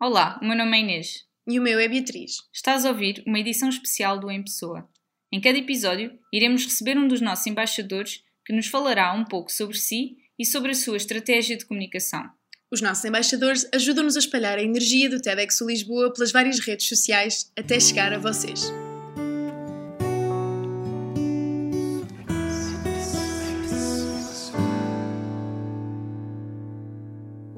[0.00, 1.24] Olá, o meu nome é Inês.
[1.46, 2.38] E o meu é Beatriz.
[2.52, 4.88] Estás a ouvir uma edição especial do Em Pessoa.
[5.32, 9.76] Em cada episódio, iremos receber um dos nossos embaixadores que nos falará um pouco sobre
[9.76, 12.28] si e sobre a sua estratégia de comunicação.
[12.72, 17.52] Os nossos embaixadores ajudam-nos a espalhar a energia do TEDx Lisboa pelas várias redes sociais
[17.56, 18.72] até chegar a vocês.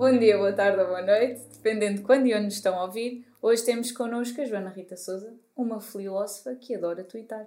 [0.08, 2.84] Bom dia, boa tarde ou boa noite, dependendo de quando e onde nos estão a
[2.84, 3.26] ouvir.
[3.42, 7.44] Hoje temos connosco a Joana Rita Souza, uma filósofa que adora twittar.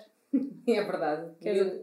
[0.67, 1.31] É verdade,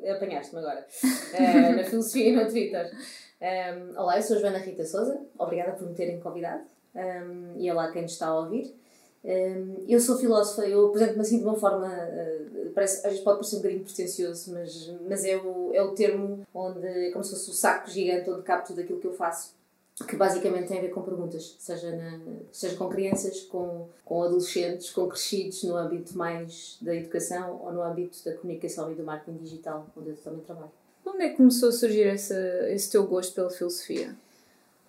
[0.06, 0.86] apanhaste-me agora.
[1.32, 2.92] Uh, na filosofia e no Twitter.
[3.40, 6.64] Um, olá, eu sou a Joana Rita Souza, obrigada por me terem convidado.
[6.94, 8.76] Um, e olá quem nos está a ouvir.
[9.24, 13.38] Um, eu sou filósofa, eu apresento-me assim de uma forma, uh, parece, às vezes pode
[13.38, 17.30] parecer um bocadinho pretencioso, mas, mas é, o, é o termo onde é como se
[17.30, 19.56] fosse o saco gigante onde cabe tudo aquilo que eu faço
[20.04, 22.20] que basicamente tem a ver com perguntas, seja, na,
[22.52, 27.82] seja com crianças, com, com adolescentes, com crescidos no âmbito mais da educação ou no
[27.82, 30.72] âmbito da comunicação e do marketing digital, onde eu também trabalho.
[31.04, 32.36] Onde é que começou a surgir essa,
[32.68, 34.14] esse teu gosto pela filosofia?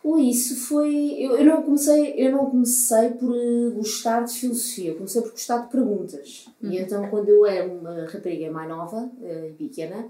[0.08, 1.18] Ui, isso foi.
[1.20, 5.32] Eu, eu, não comecei, eu não comecei por uh, gostar de filosofia, eu comecei por
[5.32, 6.50] gostar de perguntas.
[6.64, 6.72] Uhum.
[6.72, 10.06] E então, quando eu era uma rapariga mais nova uh, e pequena,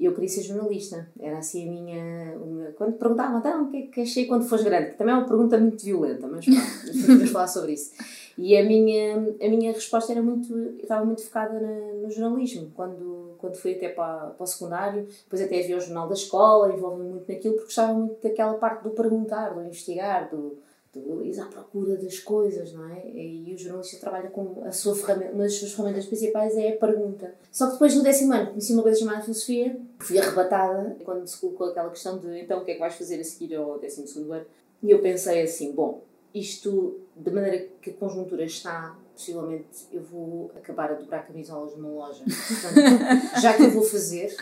[0.00, 1.06] eu queria ser jornalista.
[1.20, 2.38] Era assim a minha.
[2.38, 2.64] Uma...
[2.72, 4.92] Quando perguntavam, então, o que é que achei quando fores grande?
[4.92, 7.92] Que também é uma pergunta muito violenta, mas pronto, vamos falar sobre isso.
[8.36, 10.52] E a minha, a minha resposta era muito.
[10.82, 12.70] Estava muito focada na, no jornalismo.
[12.74, 16.72] Quando, quando fui até para, para o secundário, depois até havia o jornal da escola,
[16.72, 20.58] envolvi-me muito naquilo, porque gostava muito daquela parte do perguntar, do investigar, do,
[21.00, 23.08] do ir à procura das coisas, não é?
[23.08, 26.76] E o jornalista trabalha com a sua ferramenta, uma das suas ferramentas principais é a
[26.76, 27.34] pergunta.
[27.50, 31.38] Só que depois no décimo ano conheci uma coisa chamada filosofia, fui arrebatada quando se
[31.38, 34.06] colocou aquela questão de então o que é que vais fazer a seguir ao décimo
[34.06, 34.46] segundo ano.
[34.82, 36.02] E eu pensei assim, bom,
[36.34, 41.88] isto, de maneira que a conjuntura está, possivelmente eu vou acabar a dobrar camisolas numa
[41.88, 42.24] loja.
[42.24, 44.34] Portanto, já que eu vou fazer,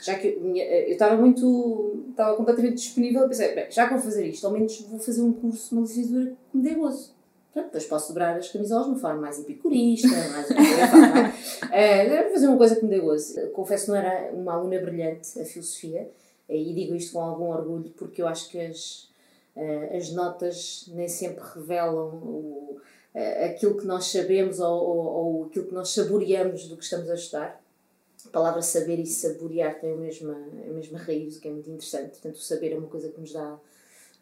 [0.00, 0.54] já que eu,
[0.88, 5.00] estava muito, estava completamente disponível, pensei, bem, já que vou fazer isto, ao menos vou
[5.00, 7.12] fazer um curso, uma licenciatura que me dê gozo.
[7.52, 10.50] Portanto, depois posso dobrar as camisolas de uma forma mais epicurista, mais
[11.70, 13.50] é, fazer uma coisa que me dê gozo.
[13.50, 16.10] Confesso que não era uma aluna brilhante a filosofia,
[16.48, 19.11] e digo isto com algum orgulho, porque eu acho que as
[19.96, 22.80] as notas nem sempre revelam o,
[23.14, 27.10] uh, aquilo que nós sabemos ou, ou, ou, aquilo que nós saboreamos do que estamos
[27.10, 27.62] a estudar.
[28.24, 31.68] A palavra saber e saborear têm a mesma, a mesma raiz, o que é muito
[31.68, 32.10] interessante.
[32.10, 33.58] Portanto, o saber é uma coisa que nos dá,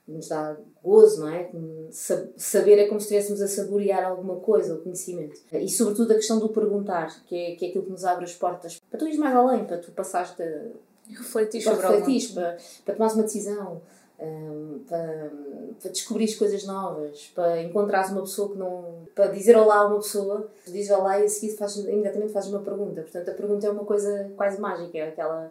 [0.09, 1.51] nos dá gozo, não é?
[1.91, 5.39] Saber é como se estivéssemos a saborear alguma coisa, o conhecimento.
[5.53, 8.35] E, sobretudo, a questão do perguntar, que é, que é aquilo que nos abre as
[8.35, 10.91] portas para tu ires mais além, para tu passares de.
[11.11, 13.83] Refletir para, refletir, para, para tomares uma decisão
[14.21, 15.31] um, para,
[15.81, 19.07] para descobrir coisas novas, para encontrares uma pessoa que não.
[19.15, 22.61] para dizer olá a uma pessoa, diz olá e a seguir faz, imediatamente fazes uma
[22.61, 23.01] pergunta.
[23.03, 25.51] Portanto, a pergunta é uma coisa quase mágica, é aquela.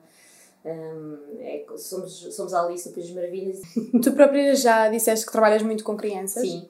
[0.63, 3.61] Um, é, somos, somos a Alice depois das Maravilhas.
[4.03, 6.43] Tu própria já disseste que trabalhas muito com crianças.
[6.43, 6.67] Sim.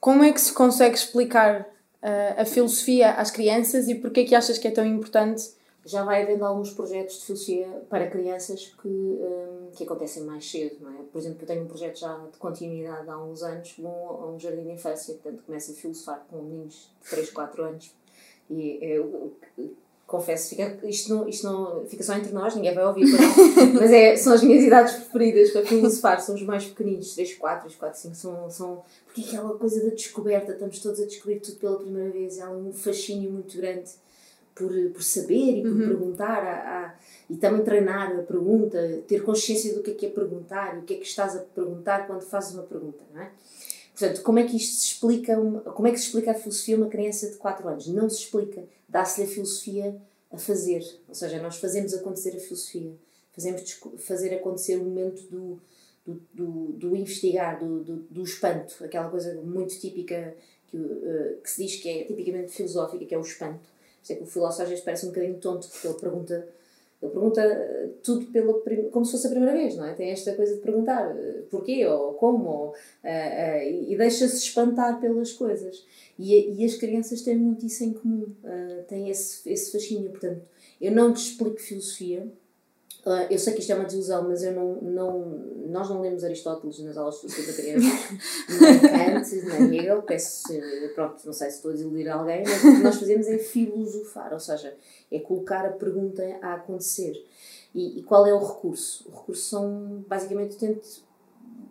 [0.00, 4.58] Como é que se consegue explicar uh, a filosofia às crianças e porquê que achas
[4.58, 5.57] que é tão importante
[5.88, 10.76] já vai havendo alguns projetos de filosofia para crianças que, um, que acontecem mais cedo,
[10.80, 11.02] não é?
[11.10, 14.38] Por exemplo, eu tenho um projeto já de continuidade há uns anos, vou a um
[14.38, 17.94] jardim de infância, portanto começo a filosofar com meninos de 3, 4 anos
[18.50, 19.74] e eu, eu
[20.06, 23.04] confesso, fica, isto, não, isto não fica só entre nós, ninguém vai ouvir,
[23.74, 27.60] mas é, são as minhas idades preferidas para filosofar, são os mais pequeninos, 3, 4,
[27.60, 31.40] 3, 4, 5, são, são, porque é aquela coisa da descoberta, estamos todos a descobrir
[31.40, 33.90] tudo pela primeira vez, há um fascínio muito grande
[34.58, 35.78] por, por saber e por uhum.
[35.78, 36.94] perguntar a, a,
[37.30, 40.82] e também treinar a pergunta, ter consciência do que é que é perguntar e o
[40.82, 43.30] que é que estás a perguntar quando fazes uma pergunta, não é?
[43.96, 45.36] Portanto, como é que isto se explica,
[45.74, 47.86] como é que se explica a filosofia a uma criança de 4 anos?
[47.88, 48.64] Não se explica.
[48.88, 49.96] Dá-se-lhe a filosofia
[50.30, 50.82] a fazer.
[51.08, 52.92] Ou seja, nós fazemos acontecer a filosofia.
[53.32, 55.60] Fazemos fazer acontecer o momento do,
[56.06, 58.76] do, do, do investigar, do, do, do, espanto.
[58.84, 60.32] Aquela coisa muito típica
[60.68, 63.77] que, uh, que se diz que é tipicamente filosófica, que é o espanto
[64.16, 66.48] que o filósofo às vezes parece um bocadinho tonto, porque ele pergunta,
[67.02, 68.54] ele pergunta eh, tudo pela,
[68.90, 69.94] como se fosse a primeira vez, não é?
[69.94, 75.00] Tem esta coisa de perguntar eh, porquê ou como, ou, uh, uh, e deixa-se espantar
[75.00, 75.84] pelas coisas.
[76.18, 80.10] E, e as crianças têm muito isso em comum, uh, têm esse, esse fascínio.
[80.10, 80.42] Portanto,
[80.80, 82.26] eu não te explico filosofia,
[83.06, 85.20] Uh, eu sei que isto é uma desilusão, mas eu não, não,
[85.68, 88.10] nós não lemos Aristóteles nas aulas de para crianças,
[88.60, 90.48] nem Kant, nem Hegel, peço,
[90.94, 94.32] pronto, não sei se estou a desiludir alguém, mas o que nós fazemos é filosofar,
[94.32, 94.76] ou seja,
[95.10, 97.24] é colocar a pergunta a acontecer.
[97.74, 99.08] E, e qual é o recurso?
[99.08, 101.06] O recurso são, basicamente, tento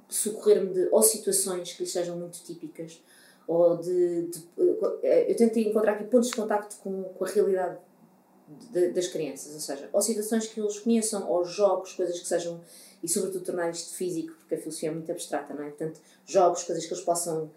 [0.08, 3.02] socorrer-me de ou situações que lhes sejam muito típicas,
[3.46, 7.78] ou de, de, eu tento encontrar aqui pontos de contacto com, com a realidade
[8.72, 12.62] de, das crianças, ou seja, ou situações que eles conheçam, ou jogos, coisas que sejam,
[13.04, 15.70] e sobretudo tornar isto físico, porque a filosofia é muito abstrata, não é?
[15.70, 17.52] Portanto, jogos, coisas que eles possam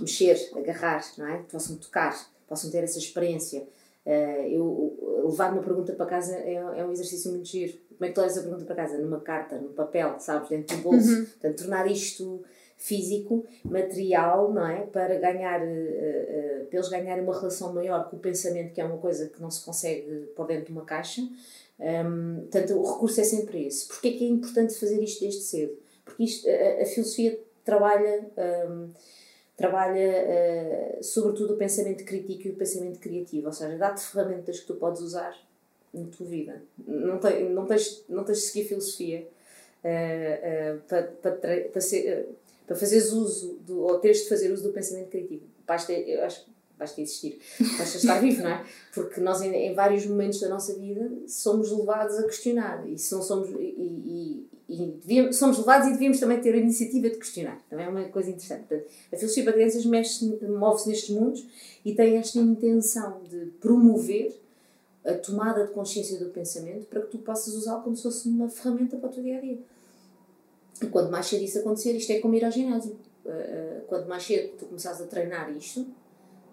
[0.00, 1.38] mexer, agarrar, não é?
[1.50, 2.16] Possam tocar,
[2.48, 3.66] possam ter essa experiência.
[4.06, 7.78] Uh, eu, levar uma pergunta para casa é, é um exercício muito giro.
[7.96, 8.98] Como é que tu levas a pergunta para casa?
[8.98, 10.48] Numa carta, num papel, sabes?
[10.48, 11.08] Dentro do bolso.
[11.08, 11.24] Uhum.
[11.26, 12.42] Portanto, tornar isto
[12.78, 14.86] físico, material, não é?
[14.86, 18.84] Para ganhar, uh, uh, para eles ganharem uma relação maior com o pensamento, que é
[18.84, 21.20] uma coisa que não se consegue por dentro de uma caixa.
[21.80, 23.86] Um, portanto, o recurso é sempre esse.
[23.86, 25.76] Porquê é que é importante fazer isto desde cedo?
[26.04, 28.26] Porque isto, a, a filosofia trabalha,
[28.68, 28.90] um,
[29.56, 30.24] trabalha
[30.98, 34.74] uh, sobretudo o pensamento crítico e o pensamento criativo, ou seja, dá-te ferramentas que tu
[34.76, 35.36] podes usar
[35.92, 36.62] na tua vida.
[36.86, 39.26] Não, te, não, tens, não tens de seguir filosofia
[39.84, 42.28] uh, uh, para, para, para, ser,
[42.68, 45.42] para fazeres uso, do, ou teres de fazer uso do pensamento crítico.
[45.66, 46.46] Basta, eu acho
[46.78, 47.40] basta existir,
[47.76, 48.64] basta estar vivo, não é?
[48.94, 53.12] Porque nós, em, em, vários momentos da nossa vida, somos levados a questionar e, se
[53.12, 57.16] não somos, e, e, e devíamos, somos levados e devíamos também ter a iniciativa de
[57.16, 57.58] questionar.
[57.68, 58.66] Também é uma coisa interessante.
[58.68, 61.44] Portanto, a filosofia para crianças move-se nestes mundos
[61.84, 64.38] e tem esta intenção de promover
[65.04, 68.48] a tomada de consciência do pensamento para que tu possas usá-lo como se fosse uma
[68.48, 69.58] ferramenta para o teu dia a dia.
[70.82, 72.96] E quanto mais cedo isso acontecer, isto é como ir ao ginásio.
[73.28, 75.86] Eh, eh, quanto mais cedo tu começares a treinar isto,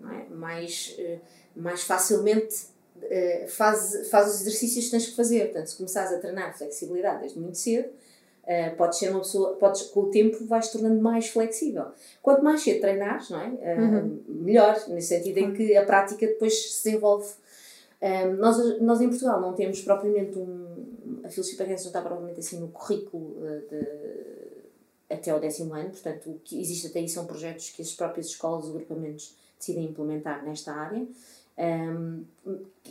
[0.04, 0.33] é?
[0.33, 1.19] mais, eh,
[1.56, 2.75] mais facilmente
[3.50, 5.45] faz, faz os exercícios que tens que fazer.
[5.45, 7.89] Portanto, se começares a treinar flexibilidade desde muito cedo,
[8.77, 11.88] podes ser uma pessoa, podes, com o tempo vais tornando mais flexível.
[12.21, 13.48] Quanto mais cedo treinares, não é?
[13.75, 14.24] Uhum.
[14.28, 17.28] melhor, no sentido em que a prática depois se desenvolve.
[18.38, 20.65] Nós, nós em Portugal não temos propriamente um,
[21.25, 26.30] a filosofia não está provavelmente assim no currículo eh, de, até o décimo ano, portanto,
[26.30, 30.44] o que existe até aí são projetos que as próprias escolas, os agrupamentos decidem implementar
[30.44, 31.06] nesta área.
[31.57, 32.25] Um,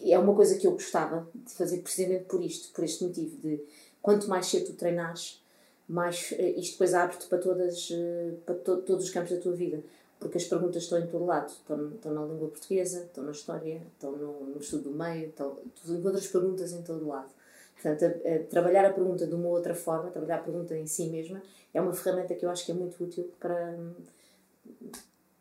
[0.02, 3.60] é uma coisa que eu gostava de fazer precisamente por isto, por este motivo de
[4.00, 5.42] quanto mais cedo tu treinares,
[5.88, 9.52] mais eh, isto depois abre-te para, todas, eh, para to, todos os campos da tua
[9.52, 9.82] vida.
[10.24, 11.50] Porque as perguntas estão em todo lado.
[11.50, 15.54] Estão, estão na língua portuguesa, estão na história, estão no, no estudo do meio, estão,
[15.84, 17.28] tu encontras perguntas em todo lado.
[17.74, 21.08] Portanto, a, a, trabalhar a pergunta de uma outra forma, trabalhar a pergunta em si
[21.08, 21.42] mesma,
[21.74, 23.78] é uma ferramenta que eu acho que é muito útil para,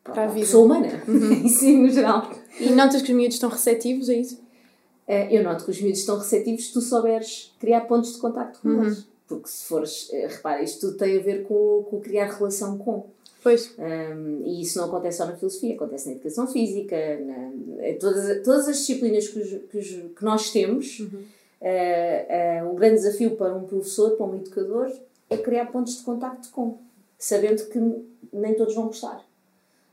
[0.03, 0.41] para, para a, vida.
[0.41, 1.31] pessoa humana, uhum.
[1.45, 2.29] em si, no geral.
[2.59, 4.35] E notas que os miúdos estão receptivos a isso?
[5.07, 8.59] Uh, eu noto que os miúdos estão receptivos se tu souberes criar pontos de contacto
[8.59, 8.83] com uhum.
[8.83, 9.07] eles.
[9.27, 13.07] Porque se fores, uh, repara, isto tudo tem a ver com, com criar relação com.
[13.43, 13.75] Pois.
[13.77, 17.51] Um, e isso não acontece só na filosofia, acontece na educação física, na,
[17.99, 20.99] todas, todas as disciplinas que, os, que, os, que nós temos.
[21.01, 21.23] Uhum
[21.63, 24.91] uh, uh, o grande desafio para um professor, para um educador,
[25.29, 26.77] é criar pontos de contacto com,
[27.17, 27.79] sabendo que
[28.31, 29.25] nem todos vão gostar.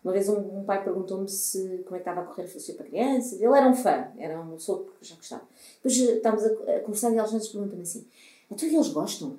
[0.02, 2.74] Uma vez um, um pai perguntou-me se como é que estava a correr a filosofia
[2.74, 3.40] para crianças.
[3.40, 5.42] Ele era um fã, era uma pessoa que já gostava.
[5.76, 8.06] Depois eh, estávamos a, a conversar e eles nos perguntam-me assim:
[8.50, 9.38] então eles gostam?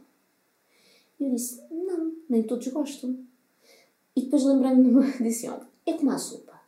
[1.20, 3.18] E eu disse: não, nem todos gostam.
[4.16, 6.60] E depois lembrei-me, disse: olha, é como a sopa.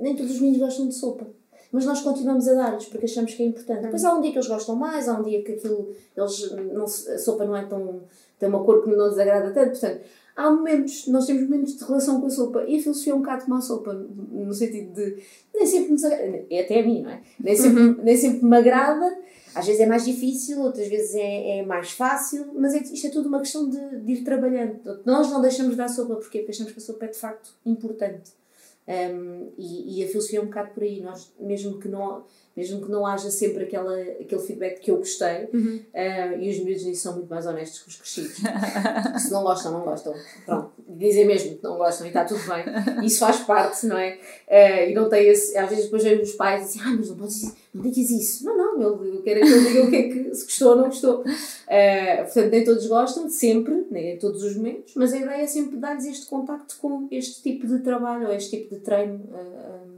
[0.00, 1.26] Nem todos os meninos gostam de sopa
[1.72, 3.82] mas nós continuamos a dar-lhes porque achamos que é importante.
[3.82, 6.84] Depois há um dia que eles gostam mais, há um dia que aquilo, eles, não,
[6.84, 8.00] a sopa não é tão,
[8.38, 10.00] tem uma cor que não desagrada tanto, portanto,
[10.36, 13.20] há momentos, nós temos momentos de relação com a sopa e a filosofia é um
[13.20, 15.16] bocado como a sopa, no sentido de
[15.54, 17.20] nem sempre nos agrada, é até a mim, não é?
[17.38, 17.96] Nem sempre, uhum.
[18.02, 19.18] nem sempre me agrada,
[19.54, 23.10] às vezes é mais difícil, outras vezes é, é mais fácil, mas é, isto é
[23.10, 24.78] tudo uma questão de, de ir trabalhando.
[25.04, 26.38] Nós não deixamos de dar sopa, porquê?
[26.38, 28.39] Porque achamos que a sopa é de facto importante.
[28.88, 31.00] Um, e, e, a filosofia é um bocado por aí.
[31.00, 32.24] Nós, mesmo que não,
[32.56, 35.80] mesmo que não haja sempre aquela, aquele feedback que eu gostei, uhum.
[35.94, 38.36] uh, e os miúdos nisso são muito mais honestos que os crescidos.
[39.22, 40.14] Se não gostam, não gostam.
[40.44, 42.64] Pronto, dizem mesmo que não gostam e está tudo bem.
[43.06, 44.18] Isso faz parte, não é?
[44.48, 45.56] Uh, e não tem esse.
[45.56, 48.44] Às vezes depois vem os pais e dizem, ah, mas não podes não digas isso.
[48.44, 50.76] Não, não, eu, eu quero que ele diga o que é que se gostou ou
[50.76, 51.20] não gostou.
[51.20, 55.46] Uh, portanto, nem todos gostam, sempre, nem em todos os momentos, mas a ideia é
[55.46, 59.20] sempre dar-lhes este contacto com este tipo de trabalho ou este tipo de treino.
[59.30, 59.89] Uh,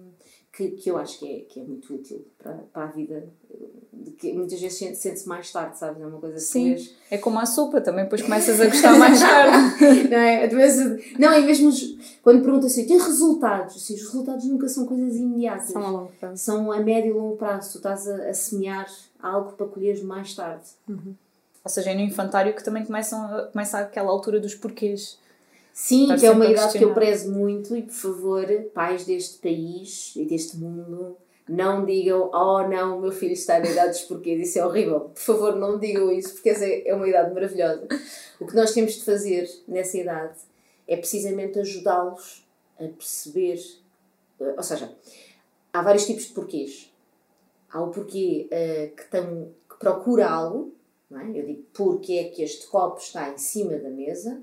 [0.52, 3.26] que, que eu acho que é, que é muito útil para, para a vida,
[4.18, 6.02] que muitas vezes sente-se mais tarde, sabes?
[6.02, 6.94] É uma coisa Sim, vês...
[7.10, 10.08] é como a sopa, também depois começas a gostar mais tarde.
[10.10, 10.46] não, é?
[10.46, 11.70] Vezes, não, e mesmo
[12.22, 13.76] quando perguntas assim, tem resultados?
[13.76, 15.70] Assim, os resultados nunca são coisas imediatas.
[15.70, 16.36] São a longo prazo.
[16.36, 17.72] São a médio e longo prazo.
[17.72, 18.86] Tu estás a, a semear
[19.22, 20.64] algo para colheres mais tarde.
[20.86, 21.14] Uhum.
[21.64, 25.16] Ou seja, é no infantário que também começam, começa aquela altura dos porquês
[25.72, 30.14] Sim, que é uma idade que eu prezo muito e por favor, pais deste país
[30.16, 31.16] e deste mundo,
[31.48, 35.00] não digam, oh não, o meu filho está na idade dos porquês, isso é horrível.
[35.00, 37.86] Por favor, não digam isso, porque essa é uma idade maravilhosa.
[38.38, 40.38] O que nós temos de fazer nessa idade
[40.86, 42.46] é precisamente ajudá-los
[42.78, 43.58] a perceber.
[44.38, 44.92] Uh, ou seja,
[45.72, 46.92] há vários tipos de porquês.
[47.70, 50.74] Há o porquê uh, que, tem, que procura algo,
[51.10, 51.38] não é?
[51.38, 54.40] eu digo porque é que este copo está em cima da mesa,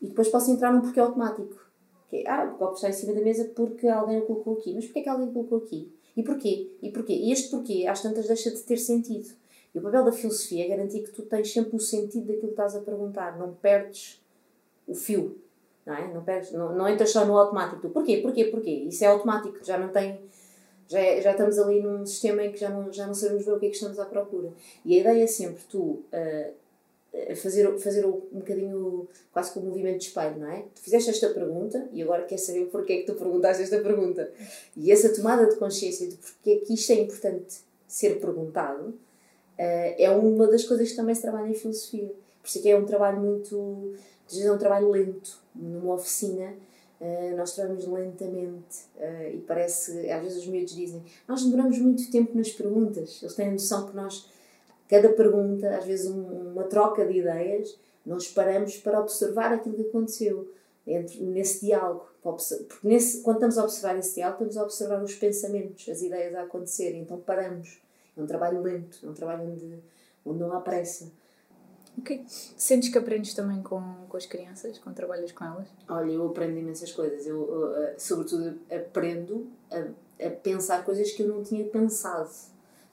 [0.00, 1.66] e depois posso entrar num porquê automático.
[2.08, 4.74] Que é, ah, o copo está em cima da mesa porque alguém o colocou aqui.
[4.74, 5.92] Mas porquê é que alguém o colocou aqui?
[6.16, 6.70] E porquê?
[6.82, 7.12] E porquê?
[7.12, 9.28] E este porquê, às tantas, deixa de ter sentido.
[9.74, 12.48] E o papel da filosofia é garantir que tu tens sempre o sentido daquilo que
[12.48, 14.20] estás a perguntar, não perdes
[14.86, 15.38] o fio,
[15.84, 16.12] não é?
[16.12, 17.82] Não, perdes, não, não entras só no automático.
[17.82, 18.18] Tu, porquê?
[18.18, 18.46] Porquê?
[18.46, 18.70] Porquê?
[18.70, 20.18] Isso é automático, já não tem.
[20.88, 23.52] Já, é, já estamos ali num sistema em que já não, já não sabemos ver
[23.52, 24.50] o que é que estamos à procura.
[24.84, 26.52] E a ideia é sempre tu uh,
[27.36, 30.64] fazer, fazer um bocadinho quase como um movimento de espelho, não é?
[30.74, 34.30] Tu fizeste esta pergunta e agora queres saber porquê é que tu perguntaste esta pergunta.
[34.76, 38.94] E essa tomada de consciência de porquê é que isto é importante ser perguntado
[39.58, 42.06] Uh, é uma das coisas que também se trabalha em filosofia.
[42.40, 43.94] Por isso é que é um trabalho muito.
[44.24, 45.36] Às vezes é um trabalho lento.
[45.52, 46.54] Numa oficina,
[47.00, 48.86] uh, nós trabalhamos lentamente
[49.34, 50.08] e parece.
[50.08, 53.18] Às vezes os miúdos dizem: Nós demoramos muito tempo nas perguntas.
[53.20, 54.28] Eles têm a noção que nós,
[54.88, 59.88] cada pergunta, às vezes um, uma troca de ideias, nós paramos para observar aquilo que
[59.88, 60.50] aconteceu
[60.86, 62.08] entre, nesse diálogo.
[62.22, 66.34] Porque nesse, quando estamos a observar esse diálogo, estamos a observar os pensamentos, as ideias
[66.34, 67.02] a acontecerem.
[67.02, 67.80] Então paramos
[68.16, 69.78] é um trabalho lento, é um trabalho onde,
[70.26, 71.10] onde não há pressa.
[71.98, 72.24] Ok.
[72.28, 75.68] Sentes que aprendes também com, com as crianças, quando trabalhas com elas?
[75.88, 77.26] Olha, eu aprendo imensas coisas.
[77.26, 82.30] Eu, eu sobretudo, aprendo a, a, pensar coisas que eu não tinha pensado.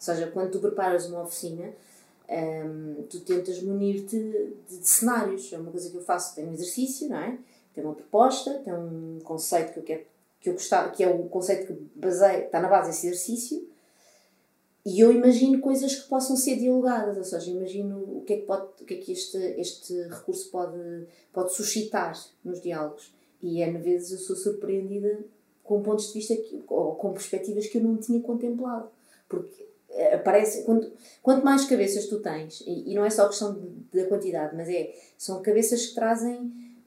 [0.05, 1.73] Seja, quando tu preparas uma oficina,
[2.29, 5.51] um, tu tentas munir-te de, de, cenários.
[5.51, 6.35] É uma coisa que eu faço.
[6.35, 7.37] Tem um exercício, não é?
[7.73, 11.23] Tem uma proposta, tem um conceito que eu quero que eu gostava, que é o
[11.23, 13.67] conceito que baseia, está na base desse exercício
[14.85, 18.43] e eu imagino coisas que possam ser dialogadas, ou seja, imagino o que é que,
[18.43, 23.11] pode, o que, é que este, este recurso pode, pode suscitar nos diálogos.
[23.41, 25.25] E N vezes eu sou surpreendida
[25.63, 28.87] com pontos de vista que, ou com perspectivas que eu não tinha contemplado.
[29.27, 29.67] Porque
[30.13, 33.59] aparece, quando, quanto mais cabeças tu tens, e, e não é só questão
[33.93, 36.35] da quantidade, mas é, são cabeças que trazem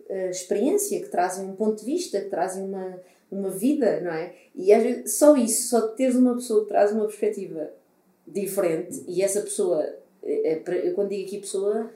[0.09, 3.01] uh, experiência, que trazem um ponto de vista, que trazem uma,
[3.31, 4.35] uma vida, não é?
[4.55, 7.71] E às vezes, só isso, só teres uma pessoa que traz uma perspectiva
[8.27, 9.83] diferente e essa pessoa,
[10.23, 11.91] é, eu quando digo aqui pessoa,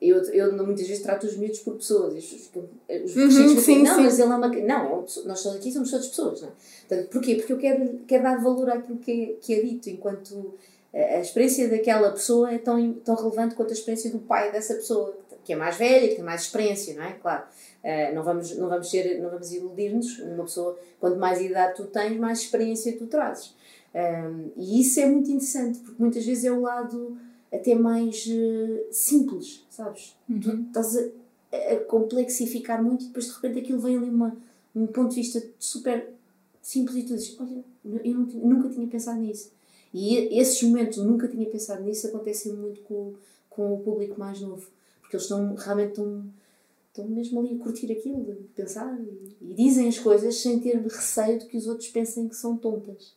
[0.00, 2.14] eu, eu muitas vezes trato os miúdos por pessoas.
[2.14, 4.02] Os, os uhum, sim, sim, não, sim.
[4.04, 4.48] mas ele é uma.
[4.48, 6.52] Não, nós estamos aqui somos todas pessoas, não é?
[6.88, 7.34] Portanto, porquê?
[7.36, 10.54] Porque eu quero, quero dar valor àquilo que é, que é dito, enquanto
[10.96, 15.14] a experiência daquela pessoa é tão, tão relevante quanto a experiência do pai dessa pessoa,
[15.44, 17.12] que é mais velha, que tem mais experiência, não é?
[17.12, 17.44] Claro.
[17.84, 20.18] Uh, não vamos, não vamos, ser, não vamos iludir-nos.
[20.20, 23.54] Uma pessoa, quanto mais idade tu tens, mais experiência tu trazes.
[23.94, 27.16] Um, e isso é muito interessante, porque muitas vezes é o lado
[27.52, 30.16] até mais uh, simples, sabes?
[30.28, 30.40] Uhum.
[30.40, 34.36] Tu estás a, a, complexificar muito e depois de repente aquilo vem ali uma,
[34.74, 36.12] um ponto de vista super
[36.60, 37.64] simples e tu dizes: Olha,
[38.04, 39.52] eu, nunca tinha pensado nisso.
[39.94, 43.14] E esses momentos, nunca tinha pensado nisso, acontecem muito com,
[43.48, 44.68] com o público mais novo,
[45.00, 46.24] porque eles estão realmente estão
[47.00, 50.76] estão mesmo ali a curtir aquilo, de pensar e, e, dizem as coisas sem ter
[50.80, 53.14] receio de que os outros pensem que são tontas,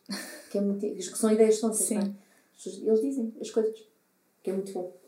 [0.50, 1.78] que, é muito, que são ideias tontas.
[1.78, 1.98] Sim.
[1.98, 2.12] É?
[2.66, 3.74] Eles dizem as coisas,
[4.42, 5.00] que é muito bom.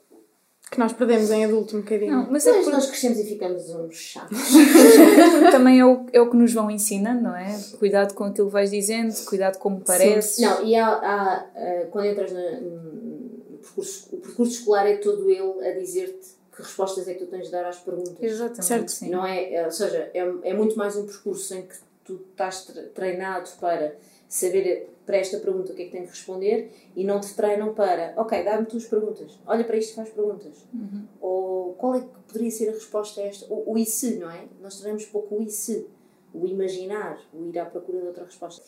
[0.70, 2.12] Que nós perdemos em adulto um bocadinho.
[2.12, 2.72] Não, mas, é por...
[2.72, 4.38] nós crescemos e ficamos uns chatos.
[5.52, 7.60] também é o, é o que nos vão ensinando, não é?
[7.78, 10.40] Cuidado com aquilo que vais dizendo, cuidado como parece.
[10.40, 15.68] Não, e há, há, eh, quando entras no percurso, o percurso escolar é todo ele
[15.68, 18.16] a dizer-te que respostas é que tu tens de dar às perguntas.
[18.20, 18.64] Exatamente.
[18.64, 19.10] Certo, sim.
[19.10, 21.74] Não é, é, ou seja, é, é muito mais um percurso em que
[22.04, 23.94] tu estás treinado para
[24.28, 27.74] saber para esta pergunta o que é que tens de responder e não te treinam
[27.74, 30.64] para, ok, dá-me tu as perguntas, olha para isto e faz perguntas.
[30.72, 31.04] Uhum.
[31.20, 33.46] Ou qual é que poderia ser a resposta a esta?
[33.52, 34.44] O, o e se, não é?
[34.60, 35.86] Nós treinamos pouco o e se,
[36.32, 38.62] o imaginar, o ir à procura de outra resposta.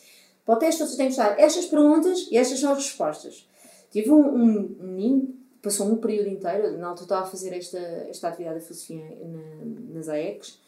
[0.45, 3.49] Para o teste, vocês têm que estar estas perguntas e estas são as respostas.
[3.89, 8.27] Tive um, um menino passou um período inteiro, na altura estava a fazer esta, esta
[8.27, 10.59] atividade de filosofia na, nas AECs,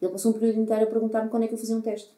[0.00, 2.14] ele passou um período inteiro a perguntar-me quando é que eu fazia um teste.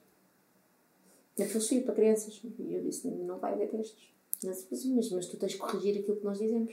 [1.39, 2.41] Na filosofia, para crianças.
[2.59, 4.09] E eu disse, não vai haver testes.
[4.45, 4.67] Mas,
[5.11, 6.73] mas tu tens de corrigir aquilo que nós dizemos.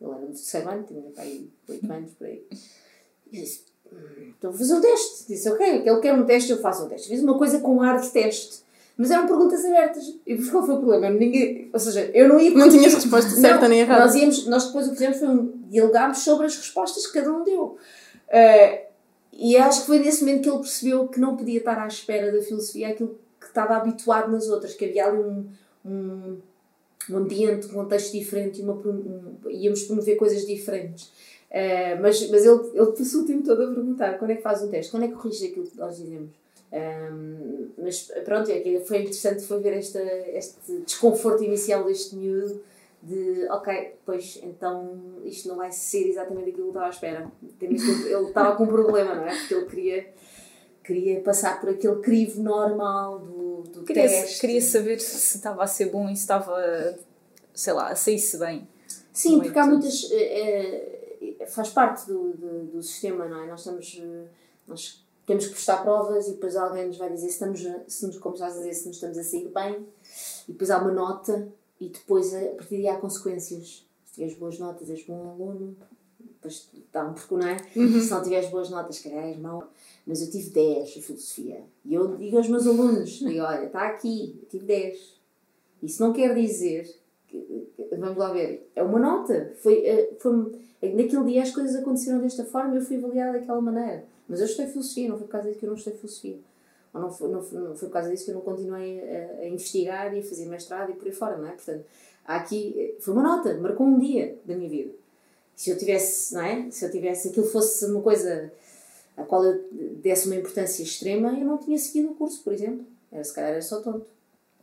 [0.00, 2.44] Ele era do terceiro ano, tinha pai 8 anos por aí.
[3.30, 5.26] E eu disse, hum, então vou fazer um teste.
[5.28, 7.08] Disse, ok, ele quer um teste, eu faço um teste.
[7.08, 8.62] Fiz uma coisa com ar de teste.
[8.96, 10.14] Mas eram perguntas abertas.
[10.26, 11.10] E qual foi o problema?
[11.10, 12.50] Ninguém, ou seja, eu não ia.
[12.50, 14.04] Não tinhas resposta certa nem errada.
[14.04, 17.32] Nós, íamos, nós depois o que fizemos foi um, dialogámos sobre as respostas que cada
[17.32, 17.78] um deu.
[18.28, 18.92] Uh,
[19.32, 22.30] e acho que foi nesse momento que ele percebeu que não podia estar à espera
[22.30, 25.48] da filosofia aquilo que estava habituado nas outras, que havia ali um,
[25.84, 26.38] um,
[27.10, 31.12] um ambiente, um contexto diferente uma, um, íamos promover coisas diferentes.
[31.50, 34.62] Uh, mas mas ele, ele passou o tempo todo a perguntar quando é que faz
[34.62, 36.30] um teste, quando é que corrige aquilo que nós dizemos.
[36.72, 42.62] Um, mas pronto, é foi interessante foi ver esta, este desconforto inicial deste miúdo
[43.02, 47.32] de ok, pois então isto não vai ser exatamente aquilo que eu estava à espera.
[47.60, 49.36] Ele estava com um problema, não é?
[49.36, 50.06] Porque ele queria,
[50.84, 54.40] queria passar por aquele crivo normal do, do queria, teste.
[54.40, 56.98] Queria saber se estava a ser bom e se estava,
[57.54, 58.68] sei lá, a sair-se bem.
[59.12, 60.10] Sim, porque há muitas.
[60.10, 63.46] É, é, faz parte do, do, do, sistema, não é?
[63.46, 64.00] Nós estamos.
[64.00, 64.24] Eh,
[64.66, 68.18] nós temos que prestar provas e depois alguém nos vai dizer se estamos, se nos,
[68.18, 69.86] como estás a dizer, se nos estamos a sair bem,
[70.48, 71.48] e depois há uma nota,
[71.80, 73.86] e depois a partir daí há consequências.
[74.06, 75.76] Se tiveres boas notas, és bom aluno,
[76.18, 77.56] depois dá um percurso, não é?
[77.74, 78.00] Uhum.
[78.00, 79.70] Se não tiveres boas notas, calhar és mau.
[80.06, 81.64] Mas eu tive 10 em filosofia.
[81.84, 85.20] E eu digo aos meus alunos: digo, olha, está aqui, eu tive 10.
[85.82, 86.88] Isso não quer dizer.
[87.28, 89.54] Que, vamos lá ver, é uma nota.
[89.62, 93.60] Foi, eh, foi, naquele dia as coisas aconteceram desta forma e eu fui avaliada daquela
[93.60, 94.04] maneira.
[94.28, 96.38] Mas eu estudei filosofia, não foi por causa disso que eu não estudei filosofia.
[96.94, 99.40] Ou não foi, não, foi, não foi por causa disso que eu não continuei a,
[99.40, 101.52] a, investigar e a fazer mestrado e por aí fora, não é?
[101.52, 101.84] Portanto,
[102.24, 104.92] aqui, foi uma nota, marcou um dia da minha vida.
[105.54, 106.70] Se eu tivesse, não é?
[106.70, 108.52] Se eu tivesse, aquilo fosse uma coisa
[109.16, 109.62] a qual eu
[110.02, 112.86] desse uma importância extrema, eu não tinha seguido o curso, por exemplo.
[113.10, 114.06] Era, se calhar era só tonto.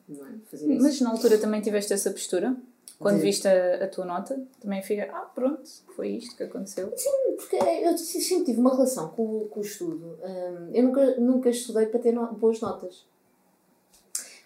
[0.08, 0.32] Não é?
[0.50, 0.84] Fazer isso.
[0.84, 2.56] Mas na altura também tiveste essa postura?
[2.98, 3.22] Quando de...
[3.22, 5.64] viste a, a, tua nota, também fica, ah, pronto,
[5.96, 6.92] foi isto que aconteceu.
[6.98, 10.20] Sim, porque eu sempre tive uma relação com, com o estudo.
[10.22, 13.06] Um, eu nunca, nunca estudei para ter no, boas notas.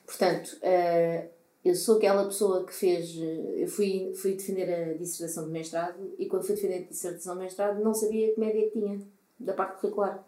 [0.06, 1.28] Portanto, uh,
[1.66, 3.18] eu sou aquela pessoa que fez.
[3.56, 7.42] Eu fui, fui defender a dissertação de mestrado e quando fui defender a dissertação de
[7.42, 9.02] mestrado não sabia que média tinha
[9.40, 10.24] da parte curricular.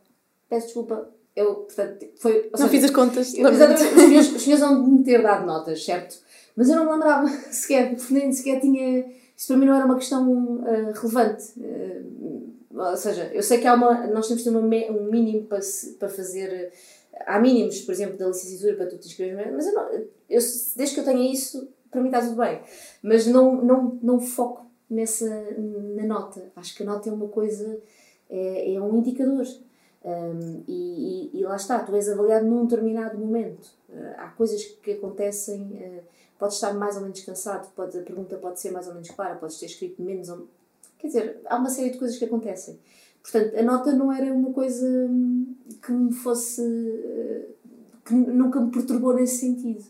[0.49, 1.09] Peço desculpa.
[1.35, 2.49] Eu, portanto, foi.
[2.51, 3.33] Não seja, fiz as contas.
[3.33, 6.17] Eu, exatamente, os senhores vão me ter dado notas, certo?
[6.55, 9.05] Mas eu não me lembrava sequer, porque nem sequer tinha.
[9.35, 11.53] Isso para mim não era uma questão uh, relevante.
[11.57, 15.45] Uh, ou seja, eu sei que há uma, nós temos de ter uma, um mínimo
[15.45, 15.59] para,
[15.99, 16.71] para fazer.
[17.25, 19.89] Há mínimos, por exemplo, da licenciatura para tu te inscrever, mas eu não,
[20.29, 20.41] eu,
[20.75, 22.61] desde que eu tenha isso, para mim está tudo bem.
[23.01, 25.29] Mas não, não, não foco nessa,
[25.95, 26.51] na nota.
[26.55, 27.79] Acho que a nota é uma coisa,
[28.29, 29.45] é, é um indicador.
[30.03, 33.67] Um, e, e, e, lá está, tu és avaliado num determinado momento.
[33.89, 35.61] Uh, há coisas que acontecem.
[35.61, 39.09] Uh, podes estar mais ou menos cansado, pode, a pergunta pode ser mais ou menos
[39.09, 40.47] clara, podes ter escrito menos ou...
[40.99, 42.79] Quer dizer, há uma série de coisas que acontecem.
[43.21, 46.61] Portanto, a nota não era uma coisa hum, que me fosse...
[46.61, 47.47] Eh,
[48.05, 49.83] que nunca me perturbou nesse sentido.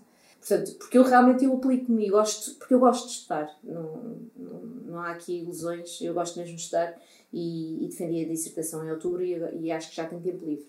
[0.47, 3.49] Portanto, porque eu realmente eu aplico-me gosto, porque eu gosto de estudar.
[3.63, 6.95] Não, não, não há aqui ilusões, eu gosto mesmo de estudar
[7.33, 10.67] e, e defendi a dissertação em outubro e, e acho que já tenho tempo livre.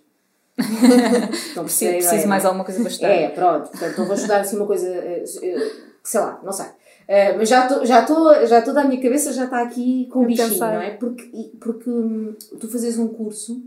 [1.51, 3.09] então, preciso, preciso mais alguma coisa para estudar.
[3.09, 3.69] É, pronto.
[3.69, 6.67] Portanto, então vou estudar assim uma coisa, eh, eh, sei lá, não sei.
[6.67, 10.23] Uh, mas já estou já tô, já toda a minha cabeça já está aqui com
[10.23, 10.91] um bichinho, não é?
[10.93, 13.63] Porque, porque hum, tu fazes um curso,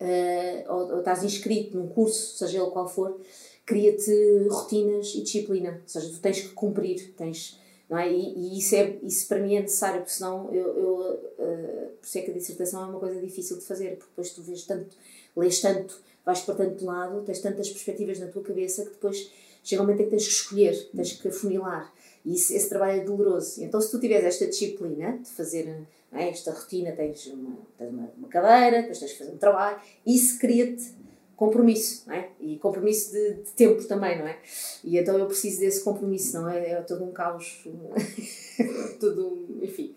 [0.00, 3.18] uh, ou, ou, estás inscrito num curso, seja ele qual for,
[3.64, 5.80] cria-te rotinas e disciplina.
[5.82, 7.58] Ou seja, tu tens que cumprir, tens.
[7.88, 8.10] Não é?
[8.10, 10.94] E, e isso, é, isso para mim é necessário, porque senão eu, eu
[11.38, 14.30] uh, por isso é que a dissertação é uma coisa difícil de fazer, porque depois
[14.30, 14.96] tu vês tanto
[15.36, 19.30] lês tanto, vais para tanto lado, tens tantas perspectivas na tua cabeça que depois
[19.62, 21.92] chega um momento em que tens que escolher, tens que afunilar.
[22.24, 23.62] E isso, esse trabalho é doloroso.
[23.62, 28.10] Então, se tu tiveres esta disciplina de fazer é, esta rotina, tens, uma, tens uma,
[28.16, 30.94] uma, cadeira, depois tens que fazer um trabalho, isso cria-te
[31.36, 32.30] compromisso, não é?
[32.40, 34.38] E compromisso de, de, tempo também, não é?
[34.82, 36.70] E então eu preciso desse compromisso, não é?
[36.70, 37.64] É todo um caos,
[39.00, 39.94] tudo, enfim,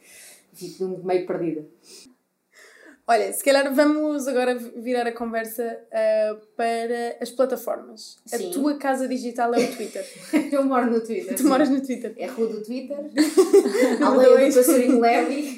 [0.53, 1.65] fico meio perdida.
[3.09, 8.17] Olha, se calhar vamos agora virar a conversa uh, para as plataformas.
[8.25, 8.49] Sim.
[8.49, 10.05] A tua casa digital é o Twitter.
[10.51, 11.33] Eu moro no Twitter.
[11.33, 11.47] Tu sim.
[11.47, 12.13] moras no Twitter.
[12.17, 12.97] É a rua do Twitter.
[14.05, 15.57] Aldeia do Passarinho Leve.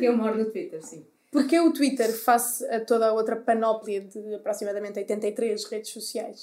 [0.00, 1.04] Eu moro no Twitter, sim.
[1.32, 6.42] Porquê o Twitter face a toda a outra panóplia de aproximadamente 83 redes sociais?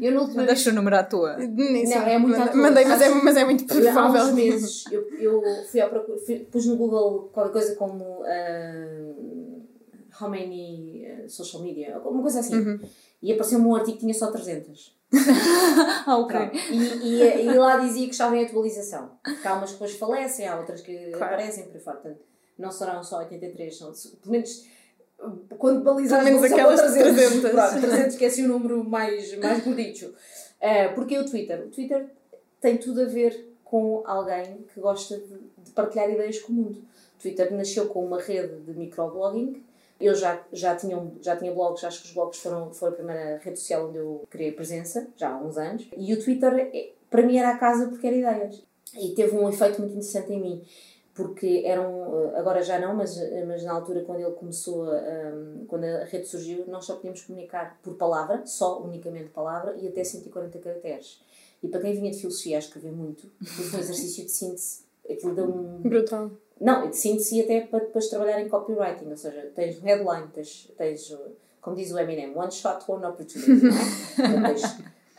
[0.00, 1.36] Eu não te Deixa o número à toa.
[1.36, 4.22] Nem não, é muito Mandei, mandei mas, é, mas é muito provável.
[4.22, 8.22] Há uns meses eu, eu fui à procura, fui, pus no Google qualquer coisa como
[8.22, 9.54] uh,
[10.18, 12.56] How many uh, social media, alguma coisa assim.
[12.56, 12.80] Uhum.
[13.22, 14.96] E apareceu-me um artigo que tinha só 300.
[16.06, 16.40] ah, ok.
[16.70, 19.10] E, e, e, lá dizia que estava em atualização.
[19.42, 21.34] Que há umas que depois falecem, há outras que claro.
[21.34, 21.96] aparecem por aí fora.
[21.98, 24.64] Portanto, não serão só 83, são pelo menos
[25.58, 27.14] quando balizares menos aquelas 300.
[27.14, 27.50] 300.
[27.50, 30.06] Pronto, 300 que é assim o número mais, mais bonito.
[30.06, 31.60] Uh, porque o Twitter?
[31.60, 32.06] O Twitter
[32.60, 36.78] tem tudo a ver com alguém que gosta de, de partilhar ideias com o mundo.
[37.18, 39.62] O Twitter nasceu com uma rede de microblogging.
[40.00, 43.40] Eu já, já, tinha, já tinha blogs, acho que os blogs foram, foram a primeira
[43.42, 45.88] rede social onde eu criei presença, já há uns anos.
[45.96, 48.62] E o Twitter, é, para mim, era a casa porque era ideias.
[48.94, 50.64] E teve um efeito muito interessante em mim
[51.14, 56.04] porque eram, agora já não, mas, mas na altura quando ele começou, um, quando a
[56.04, 61.22] rede surgiu, nós só podíamos comunicar por palavra, só unicamente palavra, e até 140 caracteres.
[61.62, 65.34] E para quem vinha de filosofia a escrever muito, foi um exercício de síntese, aquilo
[65.34, 65.80] deu um...
[65.82, 66.32] Brutal.
[66.60, 71.16] Não, de síntese até para depois trabalhar em copywriting, ou seja, tens headline, tens, tens
[71.60, 74.48] como diz o Eminem, one shot, one opportunity, é?
[74.48, 74.62] tens,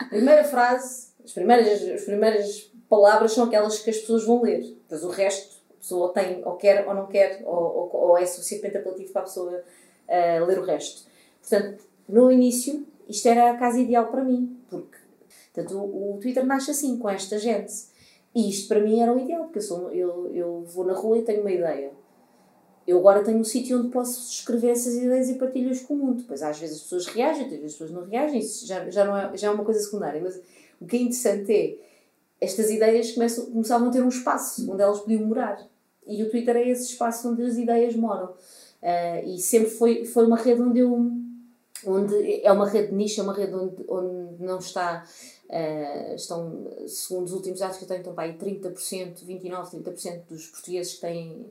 [0.08, 5.02] primeira frase, as primeiras, as primeiras palavras são aquelas que as pessoas vão ler, depois
[5.02, 8.78] o resto a pessoa tem, ou quer ou não quer, ou, ou, ou é suficientemente
[8.78, 11.06] apelativo para a pessoa uh, ler o resto.
[11.40, 14.98] Portanto, no início, isto era a casa ideal para mim, porque
[15.54, 17.72] portanto, o, o Twitter nasce assim, com esta gente.
[18.34, 21.18] E isto para mim era o ideal, porque eu, sou, eu, eu vou na rua
[21.18, 21.90] e tenho uma ideia.
[22.86, 26.20] Eu agora tenho um sítio onde posso escrever essas ideias e partilhas com o mundo.
[26.22, 29.04] Depois às vezes as pessoas reagem, às vezes as pessoas não reagem, isso já, já,
[29.04, 30.20] não é, já é uma coisa secundária.
[30.22, 30.40] Mas
[30.80, 31.78] o que é interessante é
[32.40, 35.66] estas ideias começam, começavam a ter um espaço onde elas podiam morar.
[36.06, 38.26] E o Twitter é esse espaço onde as ideias moram.
[38.82, 41.12] Uh, e sempre foi, foi uma rede onde eu.
[41.84, 45.04] Onde é uma rede de nicho, é uma rede onde, onde não está.
[45.48, 50.22] Uh, estão, segundo os últimos dados que eu tenho, estão para aí 30%, 29%, 30%
[50.28, 51.46] dos portugueses que têm